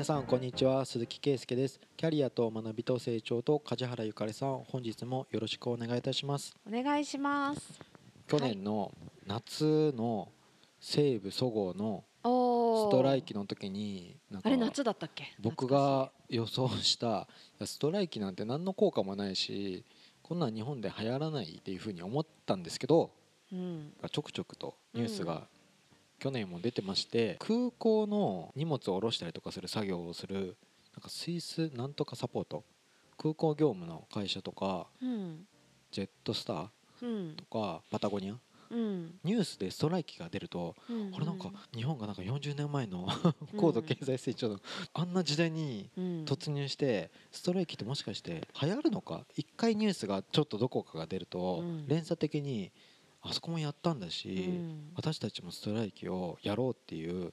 [0.00, 0.86] 皆さんこんにちは。
[0.86, 1.78] 鈴木圭介です。
[1.98, 6.54] キャリアと学びと成長と梶原ゆかりさん本日もよろしくお願いいたします。
[6.66, 7.78] お願いします。
[8.26, 8.90] 去年の
[9.26, 10.28] 夏の
[10.80, 15.34] 西武そごうのおストライキの時にあれ夏だったっけ？
[15.38, 17.28] 僕が予想した
[17.62, 19.84] ストライキなんて何の効果もないし
[20.22, 23.10] こんなん日本で流行らないっていうふうに思ったんですけど
[23.50, 25.46] 懐かしいちょくちょくとニュースうんが
[26.20, 30.56] 去年も出てまして空港の荷物を下ろしたりとかする作業をする
[30.94, 32.62] なんかスイスなんとかサポート
[33.16, 35.46] 空港業務の会社とかうん。
[35.90, 36.68] ジェットスター
[37.02, 38.34] うんとかパタゴニア
[38.70, 39.18] うん。
[39.24, 41.10] ニュースでストライキが出るとうん。
[41.10, 43.08] これなんか日本がなんか40年前の
[43.56, 44.60] 高度経済成長の
[44.92, 46.24] あんな時代にうん。
[46.26, 51.86] 突入してストライキってもしかして流行るのか一回ニュースがちょっとどこかが出るとうん。
[51.88, 52.70] 連鎖的に
[53.22, 54.90] あそこもやったんだしうん。
[54.96, 57.32] 私たちもストライキをやろうっていうなんか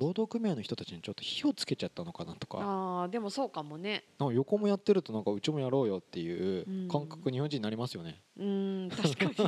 [0.00, 2.58] 労働組合の人たちにちょっと火をつけちゃったのかなとか。
[2.60, 4.02] ああでもそうかもね。
[4.18, 6.88] なんか横もやってるとなんかうちもやろうよっていううん。
[6.88, 8.20] 感覚日本人になりますよね。
[8.36, 9.44] うん確か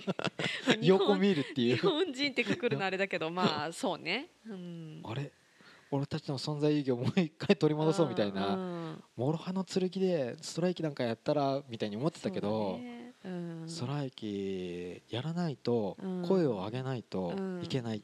[0.76, 0.86] に。
[0.86, 1.76] 横本見るっていう。
[1.76, 4.28] 日本人ってくくるのあれだけどまあそうね。
[4.46, 5.02] うん。
[5.04, 5.32] あれ？
[5.90, 8.54] 俺たちの存在意義をもう一回取り戻そうみたいな。
[8.54, 9.02] うん。
[9.16, 13.64] 諸刃の剣でストライキなんかやったらみたいに思ってたけどだねうん。
[13.66, 17.62] ストライキやらないとうん声を上げないとうん。
[17.62, 18.02] いけない。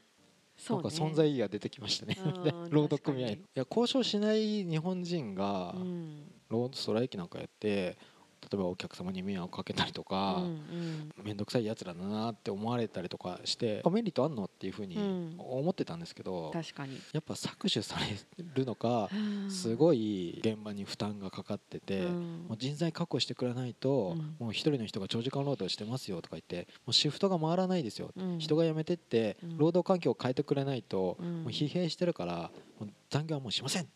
[0.57, 2.17] そうんか存在意義が出てきましたね。
[2.23, 2.29] う
[2.67, 3.41] ん労働組合い。
[3.55, 6.31] や交渉しない日本人がうん。
[6.49, 7.97] ロードストライキなんかやって
[8.41, 14.45] 例えばお客様に迷惑をかけたりとかうん面倒くさいやつらだなって思われたりとかしてメリットあんの？
[14.45, 15.35] っていうふうにうん。
[15.39, 16.99] 思ってたんですけど確かに。
[17.11, 18.05] やっぱ搾取され
[18.53, 19.09] るのか
[19.49, 24.35] すいごい現場に負担がかかっててもう人材確保してくれないとうん。
[24.39, 28.11] もう一人の人が長時間労働してますよとか言ってもうシフトが回らないですよ。
[28.15, 28.39] うん。
[28.39, 29.57] 人が辞めてってうん。
[29.57, 31.43] 労働環境を変えてくれないとうん。
[31.43, 33.87] もう疲弊してるからもう残業はもうしません。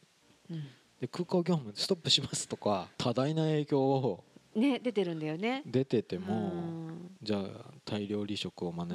[1.00, 4.24] で空港業務ストップしますとか多大な影響を
[4.56, 5.64] ね出てるんだよね。
[5.66, 7.12] 出ててうもん。
[7.22, 8.88] じゃあ大量離職を免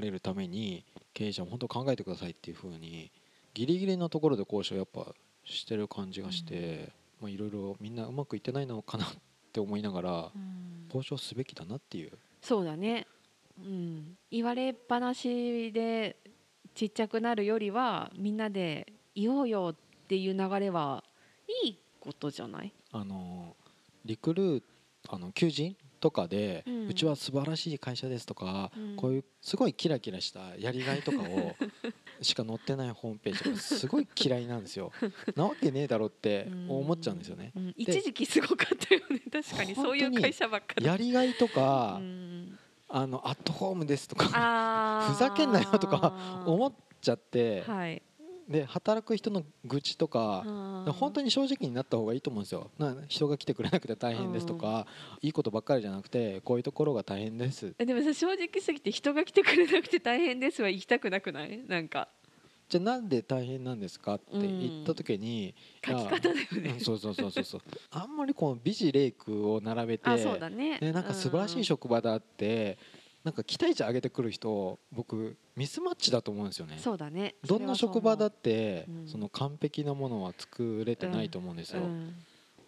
[0.00, 3.10] れるために経営者も本当考えてくださいっていうふうに
[3.54, 5.14] ギリギリのところで交渉やっぱ
[5.44, 9.08] してる感じがしてまあいろいろみんなうまくいってないのかなっ
[9.52, 10.84] て思いながらうん。
[10.92, 12.12] 交渉すべきだなっていう。
[12.42, 13.06] そうだね、
[13.58, 16.16] うん、言われっぱなしで
[16.74, 19.76] ちっちゃくなるよりはみんなで言おうよっ
[20.08, 21.04] ていう流れは
[21.64, 22.72] いいことじゃない？
[22.92, 23.54] あの
[24.04, 24.62] リクルー
[25.08, 28.96] あの求人とかで、ううんちは素晴らしい会社ですとか、うん。
[28.96, 31.54] こういうすごいキラキラしたやりがいとかを
[32.22, 34.92] しか載ってないホームページがすごい嫌いなんですよ。
[35.36, 37.52] なわけねえだろって思っちゃうんですよね。
[37.54, 37.74] うん。
[37.76, 39.20] 一時期すごかったよね。
[39.30, 40.86] 確かにそういう会社ばっかり。
[40.86, 42.58] やりがいとか、うん。
[42.88, 44.26] あのアットホームですとか
[45.14, 48.02] ふざけんなよとか思っちゃって、はい
[48.50, 50.44] で働く人の愚痴とか、
[50.98, 52.70] 本当にに正直になった方がいいと思うんですよ。
[52.78, 54.86] な人が来てくれなくて大変ですとか、
[55.22, 57.72] いいことばっかりじゃなくてこういうところが大変です。
[57.78, 61.58] でもさ正直すぎて人が来てくれなくて大変ですは行きたくなくない？
[61.66, 62.08] なんか。
[62.68, 66.70] じゃあなんで大変なんですかって言った時に、書き方だよね。
[66.74, 67.60] うんそうそうそうそうそう。
[67.90, 70.78] あんまりこの美辞麗句を並べてね。
[70.80, 72.78] ね、なんか素晴らしい職場だって
[73.24, 76.78] なんか期待値上げてくる人僕ミスマッチだと思うんですよね。
[76.78, 77.34] そうだね。
[77.46, 78.92] どんな職場だってう。
[79.04, 79.08] ん。
[79.08, 81.80] その完璧なものは作れてないと思うんですよ。
[81.80, 82.14] いうん。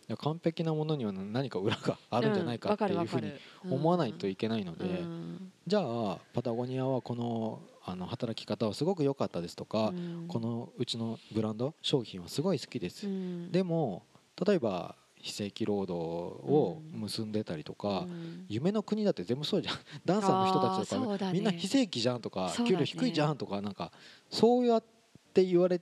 [0.09, 3.33] や完璧なものには何か裏があるんじゃないかっていうふうに
[3.71, 5.53] 思わないといけないので、うん。
[5.67, 10.27] じゃあパタゴニアはこのあの働き方はすごく良かったですとか、うん。
[10.29, 13.51] このうちのブランド商品はすごい好きです、うん。
[13.51, 14.03] でも
[14.47, 18.45] 例えば非正規労働を結んでたりとか、うん。
[18.49, 19.77] 夢の国だって全部そうじゃん。
[20.05, 22.65] ダンサーの人たちとか、ねみんな非正規じゃんとか、ね。
[22.67, 23.93] 給料低いじゃんとかなんか
[24.31, 24.85] そうやっ
[25.33, 25.81] て言われ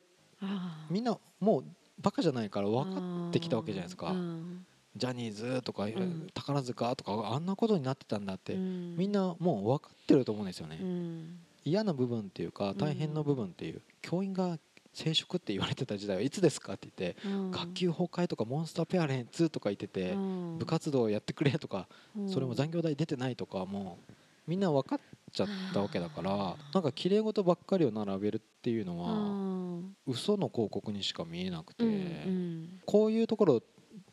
[0.90, 1.64] みんなもう
[1.98, 4.66] バカじゃないから分かってきたわけじゃないですか、うん。
[4.94, 6.28] ジャニーズとか、ん。
[6.34, 8.96] 宝塚とかあんなことになってたんだって、うん。
[8.96, 11.38] みんなもう分かってると思うんですよね、うん。
[11.64, 14.58] 嫌な部分っていうか大変な部分っていう、教員が
[14.92, 17.50] 生殖って言われてた時代はいつですかって言って、うん。
[17.50, 20.58] 学級崩壊とかモンスターペアレンツとか言ってて、うん。
[20.58, 22.28] 部活動やってくれとか、うん。
[22.28, 24.12] それも残業代出てないとかもう
[24.46, 25.00] みんな分かっ
[25.32, 29.96] ちゃったわけだからなんか綺麗事ばっかりを並べるっていうのうはん。
[30.06, 32.80] 嘘の広告にしか見えなくて、うんうん。
[32.84, 33.62] こういうところを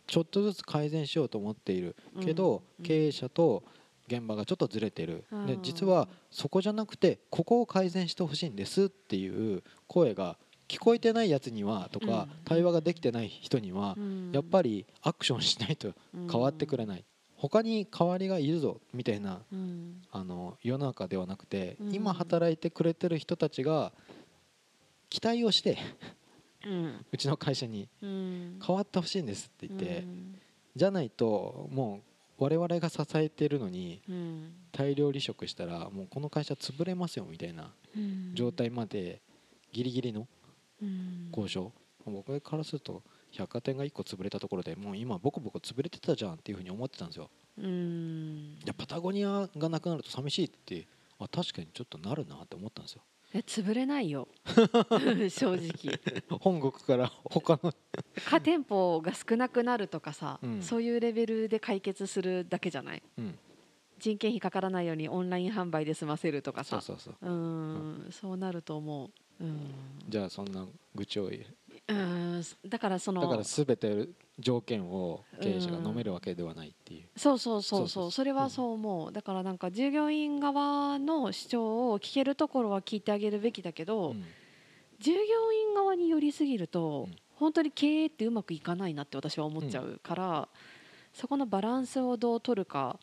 [0.05, 3.63] ちょっとずつ改善しようと思っているけど、うん経営者と
[4.07, 12.29] 現場がちょっとずれてる、でうん実はそこじゃなくてここを改善してほしいんですっていう声が聞こえてないやつにはとか、うん。
[12.45, 14.31] 対話ができてない人には、うん。
[14.33, 15.93] やっぱりアクションしないと
[16.29, 17.03] 変わってくれない、
[17.35, 20.01] 他に代わりがいるぞみたいなうん。
[20.11, 21.93] あの世の中ではなくて、うん。
[21.95, 23.91] 今働いてくれてる人たちが
[25.09, 25.77] 期待をして
[27.11, 28.59] うちの会社にうん。
[28.65, 30.35] 変わってほしいんですって言って、うん。
[30.75, 32.01] じゃないとも
[32.39, 34.51] う我々が支えてるのにうん。
[34.73, 38.31] 大量離職したらもうこの会社潰れますよみたいなうん。
[38.33, 39.21] 状態まで
[39.71, 40.27] ギリギリの
[40.81, 41.27] うん。
[41.31, 41.71] 交渉、
[42.05, 47.29] 僕からすると百貨店が1個潰れたところでもう今ボコボコ潰れてたじゃんっていうふうに思ってたんですよ。
[47.57, 48.57] うん。
[48.63, 50.87] いやパタゴニアがなくなると寂しいって
[51.19, 53.01] あ確かにちょっとなるなって思ったんですよ。
[53.33, 54.29] え潰れないよ。
[55.29, 55.99] 正直。
[56.39, 57.73] 本国から他の。
[58.25, 60.61] 家店舗が少なくなるとかさ、うん。
[60.61, 63.03] そういうレベルで解決するだけじゃない？
[63.17, 63.37] うん。
[63.99, 66.79] 人件費かからないようにオンライン販売で済ませるとかさ。
[66.81, 69.07] そうなると思う。
[69.07, 69.13] うん
[70.07, 71.29] じゃあそんな愚痴を
[71.87, 72.43] うん。
[72.67, 78.11] だからそのだから全て条件を経営者が飲めるわけではないっていう、そうそうそうそう。
[78.11, 84.15] それはそう思う、だからなんか従業員側の主張を聞けるところは聞いてあげるべきだけど、
[84.99, 85.19] 従業
[85.51, 90.49] 員側に寄りすぎると、本当に経営ってうまくいかないなって私は思っちゃうから、
[91.13, 92.99] そこのバランスをどう取るか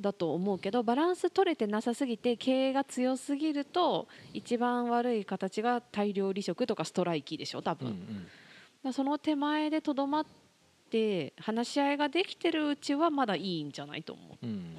[0.00, 8.26] だと思うけどバランス取れてなさすぎて経営が強すぎると一番悪い形が大量離職とかストライキでしょ多分、うん
[8.78, 10.26] だからその手前でとどまっ
[10.88, 14.46] て話し合いができてるうちはまだいいんじゃないと思う。
[14.46, 14.50] うん。
[14.50, 14.76] うん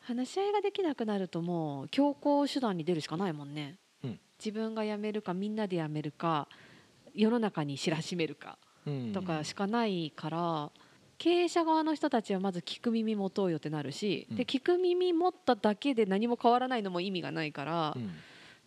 [0.00, 4.18] 話し合いができなくなるともう強行手段に出るしかないもんね、うん。
[4.38, 6.48] 自分が辞めるかみんなで辞めるか
[7.14, 8.56] 世の中に知らしめるか
[8.86, 9.12] うん。
[9.12, 10.70] とかしかないから、
[11.18, 14.36] 経営者側の人たちはまず聞く耳持とうよってなるし、うん。
[14.36, 18.10] で聞く耳持っただけで何も変わらないのも意味がないから、うん。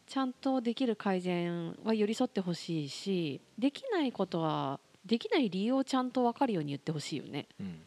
[0.05, 7.47] ちゃんとできる改善は寄り添ってほしいしできないことはできない理由をちゃんと分かるように言ってほしいよね。
[7.59, 7.81] うん。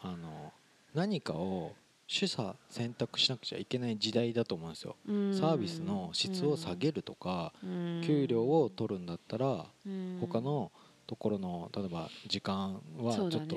[0.00, 0.52] あの
[0.94, 1.74] 何かを
[2.08, 4.94] 取捨選択しなくちゃいけない時代だと思うんですよ。
[5.06, 10.18] サービスの質を下げるとかる給料を取るんだったらうん。
[10.20, 10.70] 他の
[11.06, 13.56] ところの例えば時間はちょっと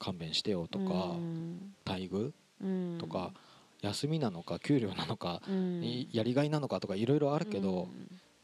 [0.00, 1.72] 勘弁してよとかうん。
[1.84, 2.32] 待遇？
[2.62, 2.98] うん。
[2.98, 3.32] とか
[3.82, 5.40] 休みなのか給料なのか
[6.12, 7.88] やりがいなのかとかいろいろあるけど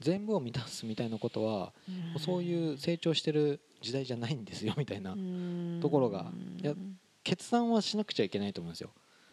[0.00, 1.72] 全部を満たすみたいなことは
[2.18, 5.78] そういう成長してる時代じゃないんですよみたいなうん。
[5.82, 6.30] ところが
[6.62, 6.74] いや
[7.24, 8.90] 決断はしなくちゃいけないと思うんですよ。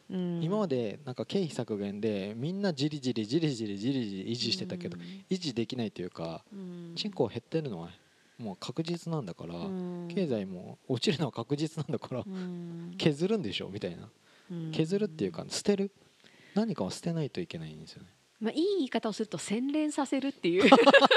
[0.09, 0.43] うん。
[0.43, 4.97] 今までなんか経費削減でみんなじりじりじりじりじりじり維持してたけど
[5.29, 6.91] 維持できないというかうん。
[6.95, 7.89] 人口減ってるのは
[8.43, 10.07] もう確実なんだからうん。
[10.13, 12.93] 経済も落ちるのは確実なんだからうん。
[12.97, 13.69] 削るんでしょ？
[13.69, 14.09] みたいな。
[14.51, 14.71] うん。
[14.71, 15.91] 削るっていうか捨てる。
[16.53, 18.09] 何かを捨てないといけないんですよね
[18.43, 20.69] まあ、いい言い方をすると洗練させるっていう。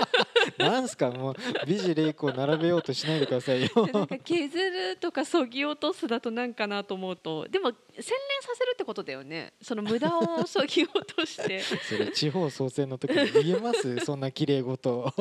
[0.58, 1.34] なんすかもう
[1.67, 3.69] 美辞麗句を並べようとしないでくださいよ。
[3.93, 7.49] なんか削るとかそぎ落とすだとなんかなと思うと。
[7.49, 8.02] でも洗練
[8.43, 9.55] させるってことだよね。
[9.61, 11.58] その無駄をそぎ落として。
[11.88, 13.99] それ地方創生の時に言えます？
[14.05, 15.12] そんな綺麗事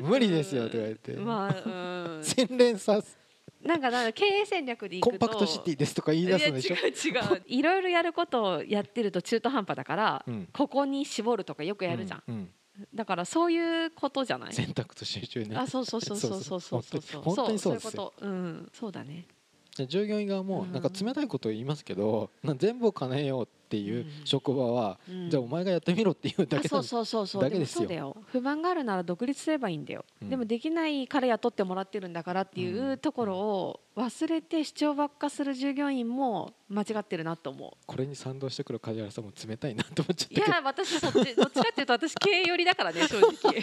[0.00, 2.24] 無理ですよとか言って、まあうん。
[2.24, 3.19] 洗練さす
[3.62, 6.74] なんかなんか経営戦略でいくとコンパクトシティですとか言い出すんでしょ？
[6.76, 7.42] 違う違う。
[7.46, 10.48] いろいろやることをやってると中途半端だから、うん。
[10.52, 12.50] ここに絞るとかよくやるじゃん、うんうん。
[12.94, 14.52] だからそういうことじゃない。
[14.54, 15.56] 選択と集中ね。
[15.56, 17.22] あそうそうそうそうそうそうそうそう。
[17.22, 17.90] 本当にそうですよ。
[17.90, 18.26] そういうこと。
[18.26, 18.70] うん。
[18.72, 19.26] そうだね。
[19.26, 19.39] で
[19.88, 20.72] 従業員側もうん。
[20.72, 25.30] なんか冷たいことを言いますけど、な全部を叶えようっていう職場は、うん。
[25.30, 27.42] じゃあお前がやってみろっていうだけそうそうそうそう。
[27.42, 28.16] でもだけですよ。
[28.32, 30.30] 不満があるなら独立すればいいんだよ、うん。
[30.30, 32.98] でもできないから雇ってもらってるんだからっていううん。
[32.98, 37.70] ところを忘れて主張ばっかする従業員も間違ってるなと思う。
[37.86, 40.56] これに賛同してくる梶原さんも冷たいなって思っちゃっいたけど。
[40.56, 43.62] や私そっちどっちかっていうと私経営寄りだからね正直。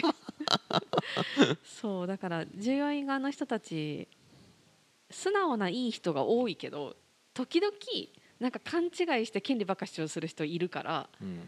[1.64, 4.08] そうだから従業員側の人たち
[5.10, 6.96] 素直ないい人が多いけど
[7.34, 7.72] 時々
[8.40, 8.90] なんか勘違い
[9.26, 11.40] して権利ばっか主張する人いるからうん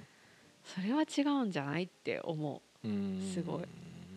[0.64, 2.88] それは違うんじゃないって思う。
[2.88, 3.62] うんすごい。
[3.62, 3.67] う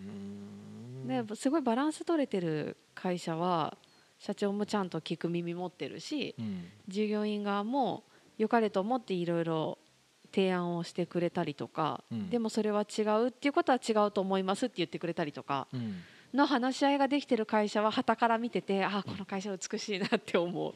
[0.09, 1.07] ん。
[1.07, 3.77] ですごいバランス取れてる会社は
[4.19, 6.65] 社長もちゃんと聞く耳持ってるしうん。
[6.87, 8.03] 従業員側も
[8.37, 9.77] 良かれと思っていろいろ
[10.33, 12.29] 提案をしてくれたりとか、うん。
[12.29, 16.01] でもそれは違うっていうことは違うと思いますって言ってくれたりとかうん
[16.33, 20.73] の話し合いができてる会社は傍から見ててあこの会社美しいなって思う、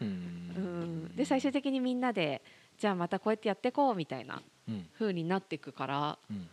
[0.00, 1.04] ううん。
[1.10, 2.42] ん、で最終的にみんなで
[2.78, 4.86] じゃあまたこうやってやっていこうみたいなうん。
[4.98, 6.48] 風になっていくからうん。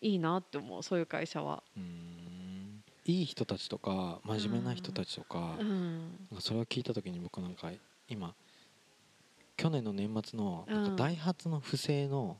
[0.00, 1.62] いいなって思うそういう会社は。
[1.76, 2.82] うん。
[3.06, 5.56] いい人たちとか真面目な人たちとか,、
[6.40, 7.70] それを聞いた時に僕なんか
[8.08, 8.34] 今
[9.56, 10.90] 去年の年末のなんうん。
[10.96, 12.36] かダイハツの不正の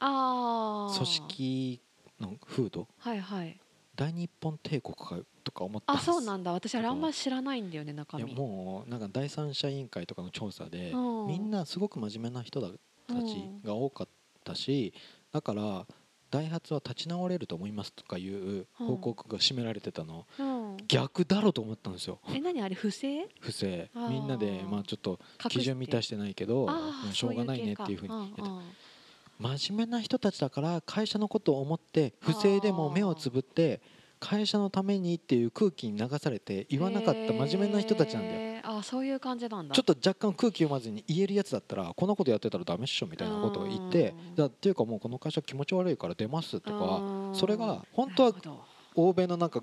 [0.96, 1.80] 組織
[2.20, 3.61] の風土はいはい
[3.96, 6.52] 大日本帝国かとか思ったんあそうなんだ。
[6.52, 11.26] 私あれあんま知らないんだよね中いや身もうなんか第三者委員会とかの調査でうん。
[11.28, 12.74] みんなすごく真面目な人たち
[13.64, 14.08] が多かっ
[14.44, 14.92] たし
[15.32, 15.86] だから
[16.30, 22.18] ダイハツは立ち直れると思いますとかいう報告が占められてたの、うん、逆だろうと思ったんですよ。
[22.28, 22.60] え何？
[22.60, 23.28] あれ不正？
[23.38, 23.88] 不正。
[24.10, 26.68] みんなでまあちょっと基準満たしてないけど
[27.12, 28.48] しょうがないねっていうふうに言ってた
[29.38, 33.80] 真面目な人たちだから会社のことを思って不正でも目をつぶって
[34.20, 38.34] 会社のためにっていう空気に流されて言わなかった真面目な人たちなんだよ。
[38.34, 39.74] へーあそういう感じなんだ。
[39.74, 48.32] ちょっと若干空気読まずに言えるやつだったらこんなことやってたらダメっしょみたいなことを言ってうんだっていうかもうこの会社気持ち悪いから出ますとかうんそれが本当は
[48.94, 49.62] 欧米のなんか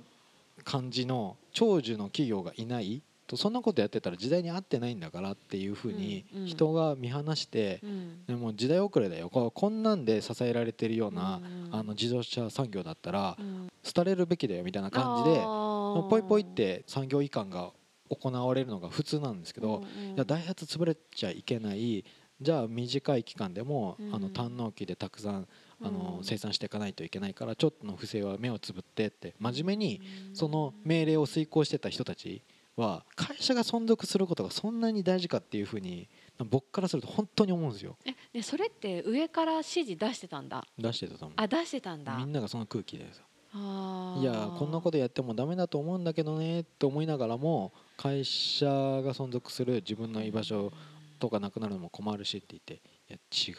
[0.64, 3.02] 感じの長寿の企業がいない
[3.32, 8.26] とそんなことやってたら時代に合ってないんだからっていうふうに人が見放してうん。
[8.26, 9.30] でも時代遅れだよ。
[9.30, 13.70] こんなんで支えられてるようなうんあの自動車産業だったらうん。
[13.96, 17.72] 廃れるべきだよみたいな感じでポイポイって産業移管が
[18.10, 19.84] 行われるのが普通なんですけど
[20.16, 22.04] いやダイハツ潰れちゃいけない
[22.42, 24.14] じゃあ短い期間でもうん。
[24.14, 25.48] あの単納期でたくさん
[25.82, 26.24] あのうん。
[26.24, 30.36] 生産していかないといけないからちょっとの不正は目をつぶってって真面目にうん。
[30.36, 32.44] その命令を遂行してた人たち
[32.82, 36.10] は会社が存続することがそんなに大事かっていうふうに
[36.50, 37.96] 僕からすると本当に思うんですよ。
[38.06, 40.66] えねそれって上から指示出してたんだ？
[40.78, 42.16] 出してたと思あ出してたんだ。
[42.16, 43.22] うみんながその空気でさ。
[43.54, 50.72] いやこんなことやってもダメだと思うんだけどねって思いながらも会社が存続する自分の居場所
[51.20, 52.76] とかなくなるのも困るしって言って
[53.10, 53.18] いや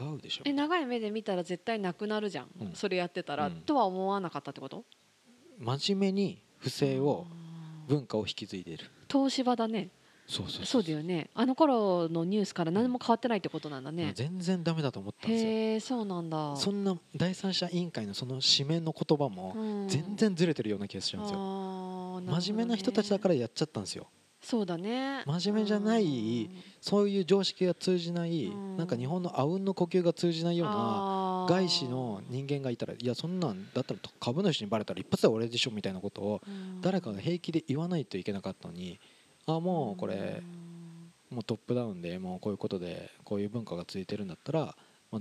[0.08, 0.42] 違うでしょ。
[0.46, 2.72] え長い目で見たら絶対なくなるじゃん、うん。
[2.72, 3.52] それやってたら、うん。
[3.60, 4.84] とは思わなかったってこと？
[5.58, 7.26] 真面目に不正を
[7.86, 9.90] 文化を引き継いでいる東芝だね。
[10.26, 10.82] そうそうそう。
[10.82, 11.28] だよね。
[11.34, 15.50] あの頃のニュースから何も変わってないってことなんだね、全然ダメだと思ったんですよ。
[15.50, 16.56] へえそうなんだ。
[16.56, 19.88] そんな第三者委員会のその紙面の言葉もうん。
[19.88, 22.20] 全然ずれてるような気がしちゃうんですよ。
[22.20, 22.40] ね。
[22.40, 24.06] 真面目な人たちだからやっちゃったんですよ
[24.42, 25.22] そうだね。
[25.24, 28.76] 真面目じゃないそういう常識が通じないうん。
[28.76, 36.40] なんか日本のあうんの呼吸が通じないようなな外資の人間がいたらいやそんなんだったら株主にバレたら一発で俺でしょみたいなことを
[36.80, 38.98] 誰かが平気で言わないといけなかったのに
[39.46, 40.42] あもうこれ
[41.30, 44.74] もうトップダウンでもうこういうことでこういう文化が続いてるんだったら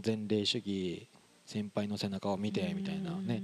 [0.03, 1.07] 前例主義
[1.45, 3.41] 先輩の背中を見てみたいなね。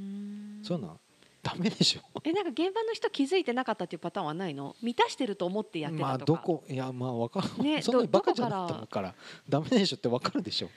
[0.63, 0.97] そういうのは
[1.47, 2.01] ダメでしょ。
[2.25, 4.75] えなんか現場の人気づいてなかったっていうパターンはないの？
[4.81, 6.63] 満たしてると思ってやってまあたとか、どこ？
[6.67, 9.15] いやまあわかる、ねそんなにどバカじゃなかったから
[9.47, 10.69] ダメでしょってわかるでしょ。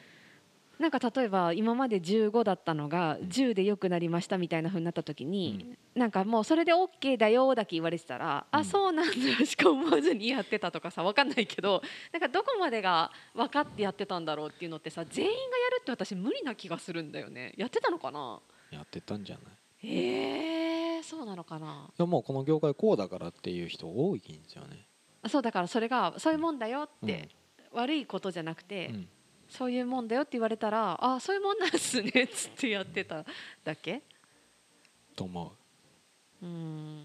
[0.78, 3.28] なんか例えば今まで15だったのがうん。
[3.28, 8.60] 10で良くなりましたみたいな風になった時に、なんかもうそれで OK だよだけ言われてたら、うん。
[8.60, 17.52] あそうなんだしか思わずにやってたとかさ分かんないけどなんかどこまでが分かってやってたんだろうっていうのってさ全員がやるって私無理な気がするんだよね。
[17.58, 18.40] やってたのかな？
[18.70, 19.44] やってたんじゃない？
[19.82, 21.88] えー、そうなのかな？
[21.90, 24.87] いやもうこの業界こうだからっていう人多いんですよね、
[25.22, 27.28] あそうだからそれがそういうもんだよって、
[27.72, 29.08] 悪いことじゃなくて、うん。
[29.49, 33.25] そういうもんだよって言われたらあそういうもんなんすねっつってやってた
[33.64, 34.00] だけ？
[35.16, 35.52] と思
[36.42, 36.46] う。
[36.46, 37.02] うん。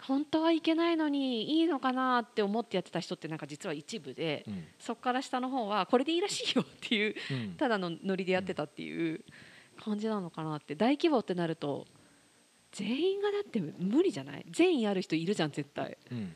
[0.00, 4.64] 本当はいけないのにいいのかなって思ってやってた人ってなんか実は一部で、うん。
[4.80, 7.54] そこから下の方はこれでいいらしいよっていううん。
[7.54, 9.20] ただのノリでやってたっていう
[9.74, 10.74] 感じなのかなって。
[10.74, 11.86] 大規模ってなると
[12.72, 14.44] 全員がだって無理じゃない？
[14.50, 15.96] 善意ある人いるじゃん絶対。
[16.10, 16.34] うん。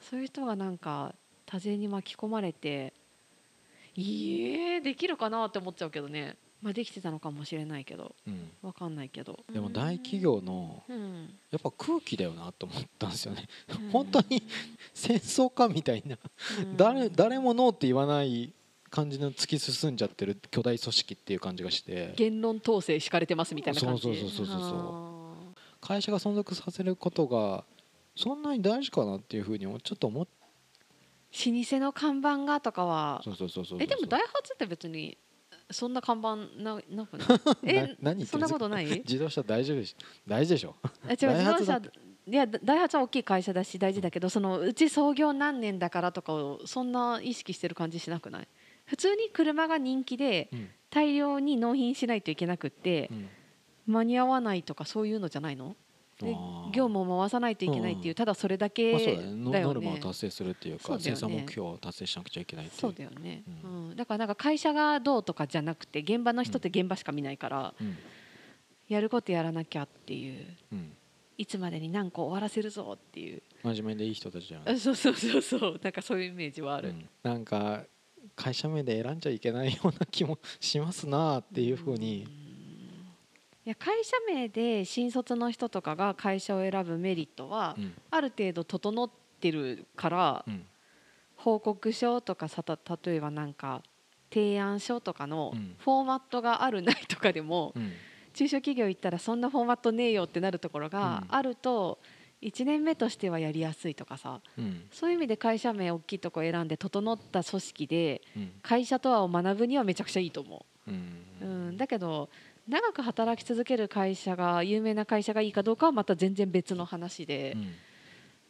[0.00, 1.14] そういう人がなんか
[1.46, 2.92] 多勢に巻き込まれて
[3.96, 8.14] いえできるかなって思っちゃうけどね、まあ、できてたのかもしれないけど。
[8.26, 8.50] うん。
[8.62, 9.38] わかんないけど。
[9.52, 11.28] でも大企業のうん。
[11.50, 13.46] やっぱ空気だよなと思ったんですよね。
[13.82, 13.90] うん。
[13.90, 14.42] 本当に
[14.94, 16.16] 戦争かみたいな。
[16.60, 16.76] うん。
[16.76, 18.52] 誰誰もノーって言わない
[18.90, 22.12] 感じの突き進んじゃってる巨大組織っていう感じがして。
[22.16, 24.02] 言論統制敷かれてますみたいな感じ。
[24.02, 27.64] そうそうそうそうそう会社が存続させることが
[28.16, 33.22] そんなに大事かなっていうふうにちょっと思っー老舗の看板がとかは。
[33.24, 35.16] そうそうそうそうえでもダイハツって別に
[35.70, 37.28] そんな看板ななくない？
[37.62, 38.86] えな何そんなことない？
[38.86, 39.76] 自動車大丈夫？
[39.78, 40.74] でし大事でしょ？
[41.08, 41.80] え違う自動車。
[42.26, 48.48] いやダイハツは大きい会社だし大事だけどそのうち創業何年だからとかをそんな意識してる感じしなくない？
[48.90, 50.68] 普通に車が人気でうん。
[50.90, 53.28] 大量に納品しないといけなくってうん。
[53.86, 55.76] 間に合わないとかそういうのじゃないの？
[56.18, 56.32] で
[56.72, 58.14] 業務を回さないといけないっていううん。
[58.16, 59.18] ただそれだけだね。
[59.36, 62.80] ノだよノルマをね達成するっていうか生産目標を達成しなくちゃいけないっていう。
[62.80, 63.96] そうだよね、ううん。
[63.96, 67.96] だからなんか会社がどうとかじゃなくて現場の人って現場しか見ないからうん。
[68.88, 70.44] やることやらなきゃっていう。
[70.72, 70.92] うん。
[71.38, 73.42] いつまでに何個終わらせるぞっていう。
[73.62, 74.68] 真面目でいい人たちじゃん。
[74.68, 75.80] あそうそうそうそう。
[75.80, 77.08] なんかそういうイメージはある、うん。
[77.22, 77.84] なんか
[78.36, 82.26] 会社名で選んじゃいけないような気もしますなっていうふうに。
[83.66, 87.94] いや会社名で新卒の人とかが会社を選ぶメリットはうん。
[88.10, 89.10] ある程度整っ
[89.40, 90.66] てるからうん。
[91.36, 93.82] 報告書とかさた例えばなんか
[94.32, 95.74] 提案書とかのうん。
[95.78, 97.92] フォーマットがあるないとかでもうん。
[98.32, 101.34] 中小企業行ったらそんなフォーマットねえよってなるところがうん。
[101.34, 101.98] あると
[102.40, 104.82] 1年目としてはやりやすいとかさうん。
[104.90, 108.52] そういう意味で会社名大きいとこ選んで整った組織でうん。
[108.62, 110.90] 会社とはを学ぶにはめちゃくちゃいいと思う。
[110.90, 111.24] ん。
[111.40, 112.28] う、うん、だけど
[112.68, 117.74] 長く働き続ける会社が有名な会社がいいかどうかはまた全然別の話でうん。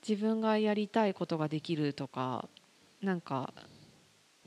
[0.06, 2.48] 自分がやりたいことができるとか
[3.02, 3.52] なんか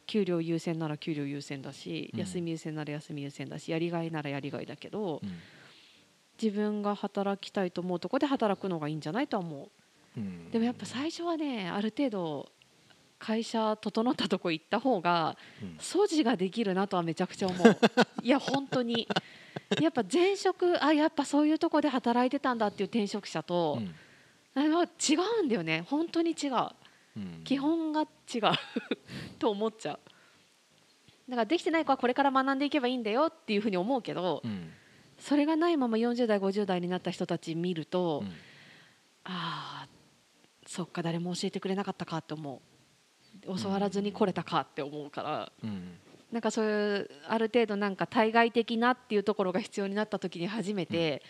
[0.08, 2.20] 給料優先なら給料優先だし、うん。
[2.20, 5.30] 休み優先なら休み優先だしやりがいならやりがいだけど、うん
[6.42, 9.70] 自分が働きたいと思うとこで働くのがいいんじゃないとは思
[10.18, 10.20] う。
[10.20, 10.48] ん。
[10.50, 12.50] うでもやっぱ最初はねある程度
[13.20, 15.78] 会社整ったとこ行った方がうん。
[15.78, 17.78] 掃除ができるなとはめちゃくちゃ思う。
[18.24, 19.08] いや本当に。
[19.82, 23.96] やっぱ前職あやっぱそういうとこで働いてたんだっていう転職者と、うん。
[24.56, 24.88] あの違
[25.42, 25.86] うんだよね。
[25.88, 26.52] 本当に違う。
[27.18, 27.42] うん。
[27.44, 28.08] 基本が違う。
[29.40, 30.00] と思っちゃう。
[31.30, 34.73] だからできてない子はこれから学んでいけばいいんだよっていうふうに思うけど、うん
[35.20, 38.28] それがないまま40代50代になった人たち見ると、うん。
[39.26, 39.88] ああ
[40.66, 42.62] そっか誰も教えてくれなかったかって思
[43.48, 43.58] う。
[43.60, 45.98] 教わらずに来れたかって思うから、うん。
[46.32, 51.22] なんかそういうある程度なんか対外的なっていうところが必要になった時に初めて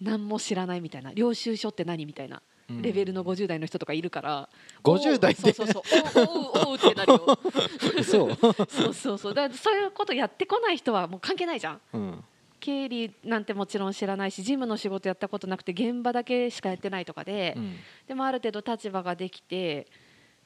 [0.00, 1.12] 何も知らないみたいな。
[1.12, 2.42] 領収書って何みたいな。
[2.70, 2.82] うん。
[2.82, 4.48] レベルの50代の人とかいるから、
[4.84, 6.26] 50代でおうそうそうそう。
[6.26, 7.38] おうおうおうってなるよ。
[8.04, 9.18] そうそうそう。
[9.18, 11.80] そうそういうことやってこない人はもう関係ないじゃん。
[11.92, 12.24] うん
[12.64, 17.76] 経理なんてもちろん知らないし事務の仕事やったことなくて現場だけしかやってないとかで、うん。
[18.08, 19.86] でもある程度立場ができて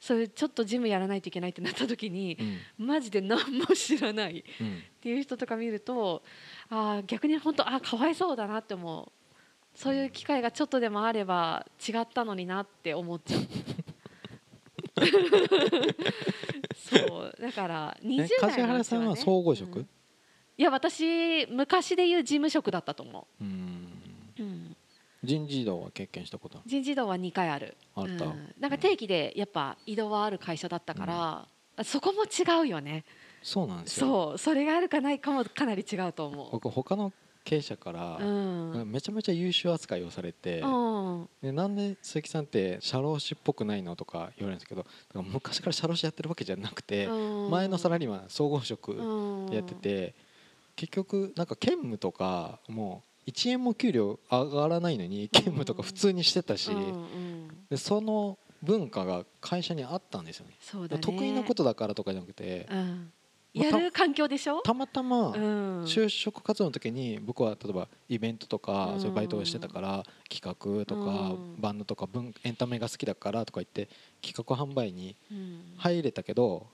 [0.01, 2.37] そういうちょっと事務やらないといけないってなった時に
[2.77, 2.85] う、ん。
[2.87, 4.83] マジで何も知らないっうん。
[4.99, 6.21] ていう人とか見ると
[6.69, 9.11] あー逆に本当あーかわいそうだなって思う。
[9.73, 13.41] そういう機会がちょっとでもあれば違ったのになって思っちゃう。
[16.75, 19.79] そうだから20え代のうち梶原さんはね総合職？
[19.79, 19.87] うん
[20.59, 23.43] いや私昔で言う事務職だったと思う。
[23.45, 23.87] ん。
[24.37, 24.75] う、うん、
[25.23, 27.77] 人事異動は経験したこと人事異動は2回ある。
[27.95, 28.25] あった。
[28.25, 31.47] うん、なんか定期でやっぱ移動はある会社だったから、
[31.85, 33.05] そこも違うよね。
[33.41, 34.07] そうなんですよ。
[34.07, 34.37] そう。
[34.37, 37.13] それがあるかないかもかなり違うと思僕他の
[37.45, 41.29] 経営者からううんめちゃめちゃ優秀扱いをされてうん。
[41.41, 44.85] でなんで鈴木さんって社労士っぽくないのとか言われるんですけど
[45.23, 47.49] 昔から社労士やってるわけじゃなくてうん。
[47.49, 49.53] 前のサラリーマン総合職うん。
[49.53, 50.15] やってて
[50.79, 56.71] 結局なんか兼務とかもう1円も給料上がらないのに兼務とか普通にしてたし
[57.69, 60.55] でその文化が会社にあったんですよね。
[60.89, 60.97] ね。
[60.99, 63.11] 得意なことだからとかじゃなくてうん。
[63.53, 64.61] やる環境でしょ？
[64.61, 65.83] たまたまうん。
[65.83, 68.99] 就職活動の時に僕は例えばイベントとかうん。
[69.01, 71.59] そういうバイトをしてたから企画とかうん。
[71.59, 73.89] バンドとか文エンタメが好きだからとか言って
[74.25, 75.61] 企画販売にうん。
[75.77, 76.67] 入れたけど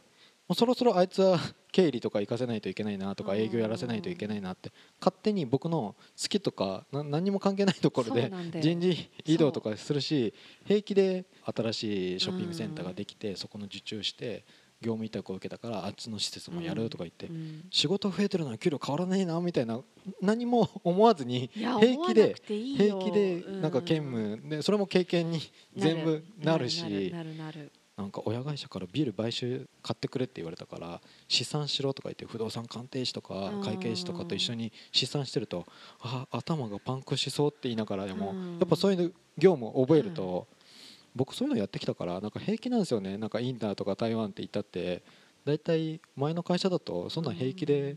[0.47, 1.39] もうそろそろあいつは
[1.71, 3.39] 経理とか行かせないといけないなとかうん。
[3.39, 8.31] 営業やらせないといけないなって勝手に僕の好きとかな何にも関係ないところで
[8.61, 10.33] 人事異動とかするし
[10.65, 14.45] 平気で新しいショッピングセンターができてそこの受注して
[14.81, 17.63] 業務委託を受けたからあっちの施設もやるとか言ってうん。
[17.71, 19.79] 仕事増えてるのに給料変わらないなみたいな
[20.21, 24.41] 何も思わずに平気で平気でなんか兼務。
[24.47, 25.39] でそれも経験に
[25.75, 27.11] 全部なるし
[27.97, 33.63] なんか親会社からビル買収買ってくれって言われたから試算しろとか言って不動産鑑定士とかうん。
[33.63, 35.65] 会計士とかと一緒に試算してると
[36.01, 38.59] あ頭がパンクしそうって言いながらでもうん。
[38.59, 40.47] やっぱそういう業務を覚えると
[41.15, 43.17] 僕そういうのやってきたからなんか平気なんですよね。
[43.17, 45.01] なんかインターとか台湾って言ったって
[45.45, 47.95] 大体前の会社だとそんなん平気で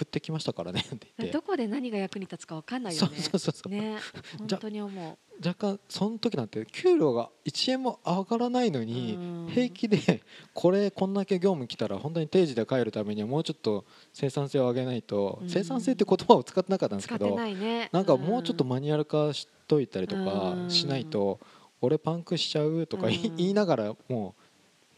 [0.00, 1.32] 降ってきましたからねって言って。
[1.32, 3.16] どこで何が役に立つかわかんないよね。
[3.18, 3.98] そうそうそうね。
[4.38, 5.18] 本当に思う。
[5.46, 9.48] 若干その時なんて給料が1円も上がらないのにうん。
[9.50, 10.22] 平気で
[10.54, 15.48] これこんだけ業務来たら本当に定時で帰るためにはもうちょっと生産性を上げないとうん。
[15.48, 20.70] 生産性って言葉を使ってなかったんですけどなんかもうちょっとマニュアル化しといたりとかうん。
[20.70, 21.40] しないと
[21.80, 24.39] 俺パンクしちゃうとか 言いながらもう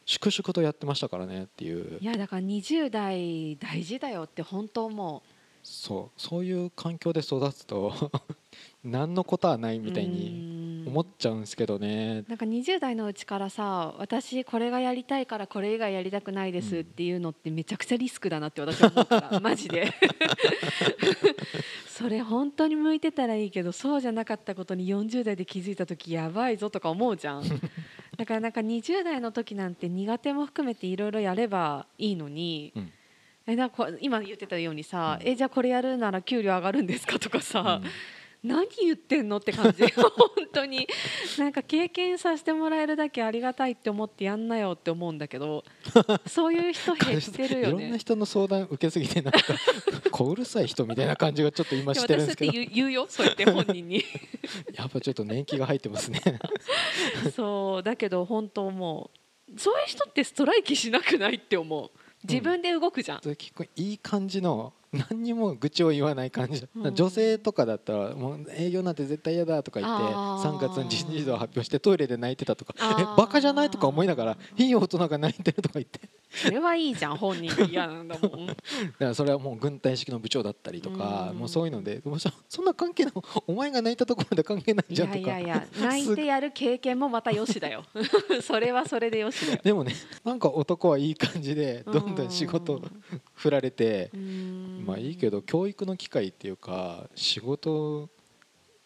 [0.05, 1.99] 粛々とやってましたからねっていう。
[2.01, 5.23] いやだから20代大事だよって本当思
[5.63, 7.95] そうそういう環境で育つと
[8.83, 10.31] 何のことはないうみたいに
[10.83, 12.25] に思っちゃうんですけどね。
[12.27, 19.93] なんか20代のうちからさ私これがやりたいからこれ以外やりたくないですっていうのってめちゃくちゃリスクだなって私は思うからマジで。
[21.87, 27.45] それ本当に向いてたらいいけどそうじゃなかったことに40代で気づいた時やばいぞとか思うじゃん
[28.23, 32.93] だからなんか20代の時なんて苦手も含めていろいろやればいいのに、うん。
[33.49, 35.27] えなんか今言ってたようにさ、うん。
[35.27, 37.81] えじゃあこれやるなら給料上がるんですかとかさ、
[38.45, 39.85] 何言ってんのって感じ。
[39.95, 40.13] 本
[40.53, 40.89] 当に。
[41.39, 45.65] なんか経験させてもらえるだけありがたいって思ってやんなよって思うんだけど
[46.27, 47.99] そういう人減ってるよいろんなね。
[47.99, 49.41] 人の相談受けすぎてなんか
[50.11, 52.53] 小うるさい人みたいな感じがちょっと今でしてるんですけど。
[52.53, 54.05] 言う言うよそうやって本人に。
[54.75, 56.21] やっぱちょっと年季が入ってますね
[57.33, 61.91] そうだけど本当もうそういう人ってストライキしなくないって思う。
[62.25, 66.95] 自分で動くじゃん、結構いい感じの何にも愚痴を言わない感じ、うん。
[66.95, 70.51] 女性とかだったらもう営業なんて絶対嫌だとか言ってあー。
[70.53, 72.75] 3月に人事異動発表してトイレで泣いてたとか。
[72.79, 76.01] えバカじゃないとか思いながらいい大人が泣いてるとか言って
[76.35, 77.55] それはいいじゃん本人。
[77.55, 78.47] が 嫌なんだもん。
[78.47, 78.57] だか
[78.99, 81.39] らそれはもう軍隊式の部長だったりとかうん。
[81.39, 83.15] もうそういうのでそそんな関係ない
[83.47, 85.19] お前が泣いたところで関係ないいじゃんとか。
[85.19, 87.85] やいやいや泣いてやる経験もまたよしだよ。
[88.43, 89.61] それはそれでよしだよ。
[89.63, 92.83] でもねなんか男はいい感じでどんどん仕事を
[93.35, 94.85] 振られてうん。
[94.87, 98.09] まあいいけど教育の機会っていうか仕事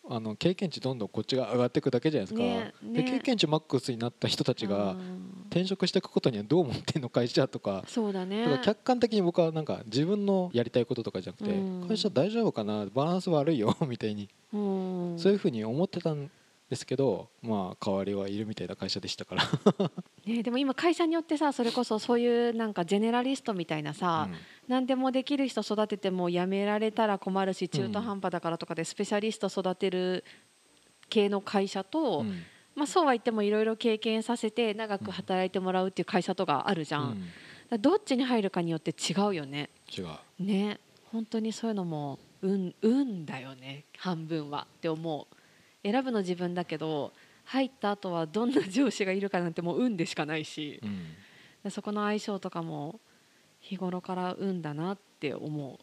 [0.08, 3.02] あの経験値どんどんこっちが上がっていくだけじゃないですか、ねね。
[3.02, 5.32] で経験値マックスになった人たちがうん。
[5.50, 8.44] 転職していくことにはどう思ってんの会社とかそうだね。
[8.44, 11.88] だ客観的に僕はなんか自分のやりたいこととかじゃなくてうん。
[11.88, 12.86] 会社大丈夫かな？
[12.92, 15.18] バランス悪いよみたいにうん。
[15.18, 16.30] そういうふうに思ってたん
[16.68, 19.44] ですけどまあ代わりはいるみたいな会社でしたから。
[20.26, 24.28] ね、でも今会社によってさそれこそそういうなんかジェネラリストみたいなさ、
[24.66, 30.24] 何でもできる人育てても辞められたら困るし中途半端だからとかでスペシャリスト育てる
[31.08, 32.42] 系の会社と、うん。
[32.74, 37.24] まあ、そうは言ってもいろいろ経験させて長く働いてもらうっていう会社とかあるじゃん、うん。
[37.70, 39.70] らどっちに入るかによって違うよね。
[39.96, 40.08] 違う。
[40.38, 40.78] ね
[41.12, 45.36] 本当にそういうのも運運だよね半分はって思う
[45.90, 47.12] 選ぶの自分だけど
[47.44, 51.14] 入った後はどんな上司がいるかなんてもう運でしかないしうん。
[51.62, 53.00] でそこの相性とかも
[53.60, 55.78] 日頃から運だなって思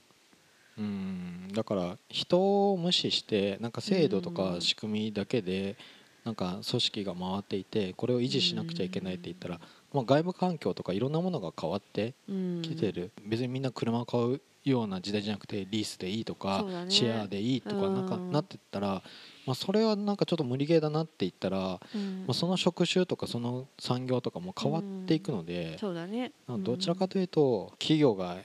[0.78, 0.82] う。
[0.82, 1.48] ん。
[1.54, 5.78] だから人を無視してなんか制度とうんか仕組みだけで
[6.26, 9.60] なんか組織が回っていてこれを維持しなくちゃいけないって言ったら、
[9.94, 12.14] まあ、外部環境とかいろんなものが変わって
[12.62, 18.32] きてる、別にみんな車を買うような時代じゃなくてリースでいいとか、シェアでいいとかなんかうん。
[18.32, 19.04] なってったら、
[19.46, 22.24] まあ、それはなんかちょっと無理ゲーだなって言ったら、うん。
[22.26, 26.32] まあ、その職種とかその産業とかも変わっていくので、そうだね。
[26.48, 28.38] どちらかというと企業が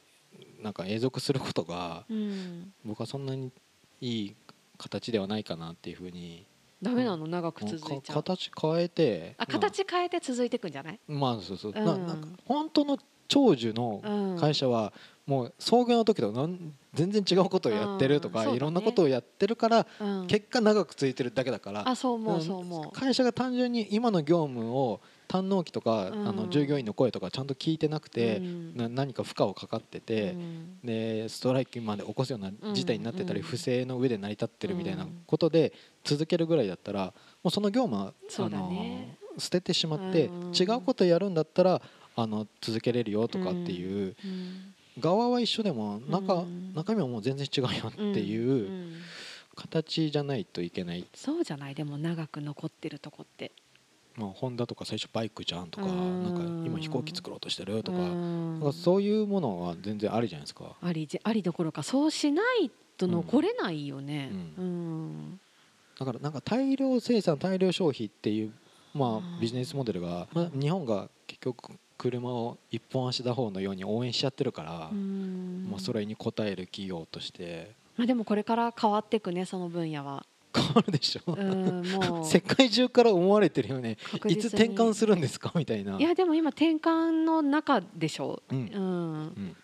[0.60, 2.72] なんか永続することがうん。
[2.84, 3.52] 僕はそんなに
[4.00, 4.36] いい
[4.76, 6.46] 形ではないかなっていうふうに
[6.82, 7.26] ダメなの？
[7.26, 8.00] 長く続いちゃう。
[8.02, 11.84] か形変えてあ形変えて続いていくんじゃない、まあ、まあそうそう、うん。
[11.84, 14.92] ななんか本当の長寿のうん、会社は
[15.28, 20.26] もう創業の時となん全然違うことをやってるとか、いろんなことをやってるからうん。
[20.26, 26.28] 結果長く続いてるだけだから、会社が単純に今の業務を堪能期とか、うん。
[26.28, 28.74] あの従業員の声とかちゃんと聞いてなくうて、うん。
[28.74, 30.78] な何か負荷をかかってて、うん。
[30.82, 33.46] でストライキまで起こすような事態になってたり、うん。
[33.46, 35.22] 不正の上で成り立ってるみたいなうん。
[35.26, 37.12] ことで続けるぐらいだったら
[37.42, 38.72] もうその業務はあの
[39.36, 41.82] 捨ててしまって、うん違うことやるんだったら
[42.16, 46.74] あの続けれるよとかっていう、うん側は一緒でも中,、うん。
[46.74, 48.92] 中身はもう全然違うよっていううん
[49.58, 53.50] 形じゃないといけない、そうじゃないでも長く残ってるとこって。
[54.14, 56.22] まあ、ホンダとか最初バイクじゃんとか,、うん。
[56.24, 57.90] なんか今飛行機作ろうとしてると
[58.60, 60.76] か,、かそういうものは全然ありじゃないですか。
[60.80, 64.30] ありじありどころかそうしないと残れないよね。
[64.58, 65.40] ううん。
[65.98, 68.52] だからなんか大量生産大量消費っていう、
[68.94, 69.36] まうん。
[69.36, 75.68] あ、ビジネスモデルが、まあ、日本が結局車を一本足打法のように応援しちゃってるから、うん。
[75.70, 77.72] まあ、それに応える企業として。
[77.96, 80.24] まあでもこれから変わっていくねその分野は。
[80.54, 83.98] 変わるでしょ、う 世界中から思われてるよね。
[84.26, 85.52] いつ転換するんですか？
[85.54, 85.98] みたいな。
[85.98, 88.42] いやでも今転換の中でしょ。
[88.48, 88.58] うん。
[88.58, 88.82] うん。
[88.82, 89.56] うん。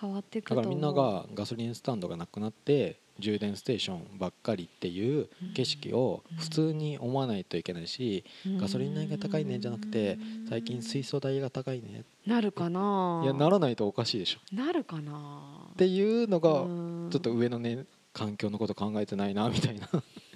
[0.00, 13.22] 変わっていくだからみんながガソリンスタンドがなくなって充電ステーションばっかりっていう景色を普通に思わないといけないし、ガソリン代が高いねじゃなくて最近水素代が高いねなるかな？
[13.24, 14.54] いやならないとおかしいでしょ。
[14.54, 15.68] なるかな？
[15.72, 17.08] っていうのがうん。
[17.10, 19.88] ちょっと上のね環境のこと考えてないなみたいな。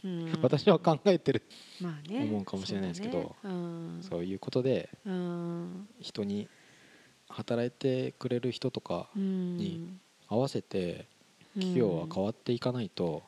[0.05, 0.33] うん。
[0.43, 1.43] 私は考えてる。
[1.81, 3.13] まあね思うかもしれないですけど。
[3.13, 3.55] そうだね。
[3.55, 3.59] う
[3.99, 4.03] ん。
[4.03, 5.89] そういうことでうん。
[6.01, 6.49] 人に
[7.29, 9.57] 働いてくれる人とかうん。
[9.57, 9.89] に
[10.29, 11.07] 合わせて
[11.55, 13.23] 企業は変わっていかないと、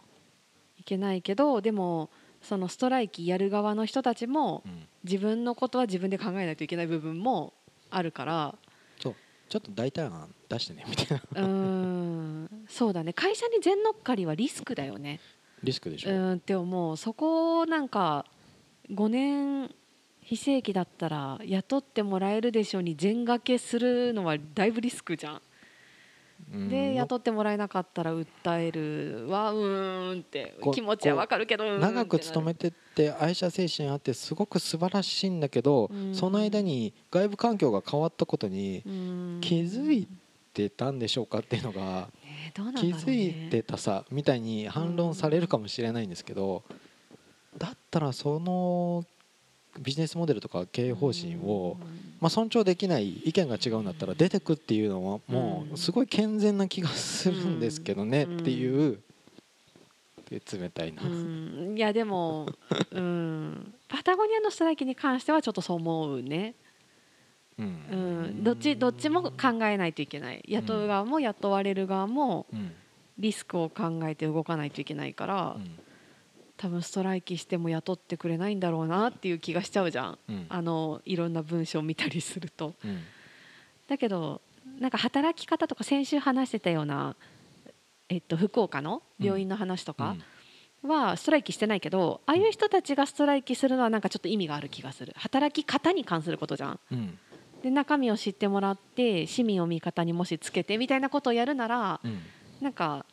[0.78, 2.10] いけないけどでも
[2.42, 4.86] そのストライキやる側の人たちもうん。
[5.04, 7.52] 自分のことは自分で考えないといけない部分も
[7.90, 8.54] あるから
[8.98, 9.14] そう。
[9.50, 11.42] ちょっと大胆案出してねみたいな。
[11.42, 12.48] うーん。
[12.70, 13.12] そうだね。
[13.12, 15.20] 会社に全乗っかりはリスクだよね。
[15.62, 16.32] リスクでしょ、うーん。
[16.36, 16.96] って思う。
[16.96, 18.24] そこをなんか
[18.90, 19.70] 5年
[20.22, 25.40] 非正規だったら雇ってもらえるでしょうに全掛けするのはだいぶリスクじゃんうん
[26.68, 30.54] で雇ってもらえなかったら訴えるはうーんって。
[30.60, 36.14] こ気持ちはわかるけど長く勤めてって愛社精神あってすごく素晴らしいんだけど、うん。
[36.14, 38.82] その間に外部環境が変わったことに
[39.40, 40.08] 気づい
[40.52, 42.08] てたんでしょうかっていうのが
[42.76, 42.94] 気ね。
[42.94, 46.62] づいてたさみたいに反論されるかもしれないんですけど
[47.58, 49.04] だったらその
[49.80, 51.76] ビジネスモデルとか経営方針を、
[52.24, 58.98] まあ、尊重できない意見が違うんだったら出てくっていうのはもうすごい健全な気がするんですけどねっていう
[60.30, 61.02] 冷たいな。
[61.02, 61.74] うん。
[61.76, 62.46] いやでも、
[62.92, 66.54] うん、パタゴニアのストライキに関してはちょっとそう思うね、
[67.58, 67.66] うん。
[67.92, 67.96] う
[68.28, 70.42] ん、どっちどっちも考えないといけない。
[70.48, 72.72] 雇う側も雇われる側もうん。
[73.18, 75.83] リスクを考えて動かないといけないから、うん
[76.56, 80.18] 多分ストライキしても雇ってくれないんだろうなっていう気がしちゃうじゃん。
[80.28, 80.46] うん。
[80.48, 82.74] あのいろんな文章を見たりすると。
[82.84, 83.02] うん。
[83.88, 84.40] だけど
[84.78, 87.16] なんか働き方とか先週話してたような、
[88.08, 90.16] えっと、福岡の病院の話とか
[90.82, 95.12] はストライキしてないけど、ああいう人たちがストライキするのはなんかちょっと意味がある気がする。
[95.16, 96.80] 働き方に関することじゃん。
[96.92, 97.18] うん。
[97.62, 102.20] で中身を知ってもらって市民を味方にもしつけてみたいなことをやるならうん。
[102.60, 103.04] なんか、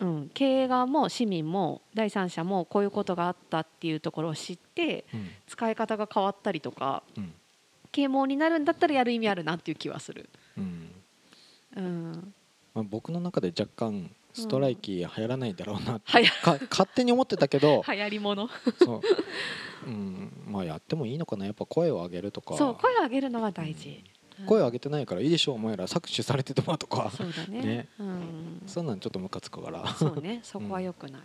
[0.00, 5.28] うん、経営側も市民も第三者もこういうことがあったっていうところを知ってうん。
[5.46, 7.34] 使い方が変わったりとかうん。
[7.92, 10.30] 啓蒙になるんだったらやる意味あるなっていう気はする。
[10.56, 10.90] うん。
[11.76, 12.34] うん、
[12.74, 18.48] まあ、僕の中で若干ストライキ流行らないだろうなってはやか勝手に思ってたけど 流行りもの。
[18.78, 19.00] そう、
[19.86, 21.44] うん、まあやってもいいのかな。
[21.44, 22.56] やっぱ声を上げるとか。
[22.56, 25.86] そう声を上げるのは大事、うん声を上げてないからいいでしょお前ら。
[25.86, 27.10] 搾取されててもとか。
[27.16, 27.62] そうだね。
[27.62, 27.88] ね。
[27.98, 29.86] うん、そんなんちょっとムカつくから。
[29.94, 30.40] そうね。
[30.44, 31.22] そこは良くない、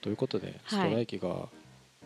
[0.00, 0.56] ということではい。
[0.64, 1.48] ストライキが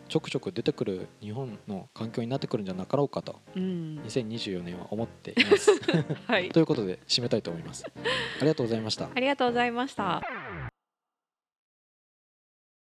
[0.07, 4.01] ちょくちょく出てくる日本の環境になってくるんじゃなかろうかとうん。
[4.05, 5.71] 2024年は思っています。
[6.27, 6.49] はい。
[6.49, 7.85] ということで締めたいと思います。
[7.85, 9.09] ありがとうございました。
[9.13, 10.21] ありがとうございました